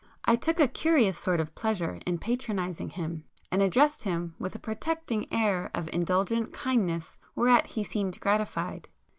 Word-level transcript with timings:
I 0.25 0.35
took 0.35 0.59
a 0.59 0.67
curious 0.67 1.15
sort 1.19 1.39
of 1.39 1.53
pleasure 1.53 1.99
in 2.07 2.17
patronizing 2.17 2.89
him, 2.89 3.23
and 3.51 3.61
addressed 3.61 4.01
him 4.01 4.33
with 4.39 4.55
a 4.55 4.57
protecting 4.57 5.31
air 5.31 5.69
of 5.75 5.87
indulgent 5.93 6.51
kindness 6.53 7.19
whereat 7.35 7.67
he 7.67 7.83
seemed 7.83 8.19
gratified. 8.19 8.89